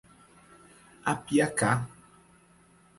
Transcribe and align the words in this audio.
Apiacá 1.11 1.69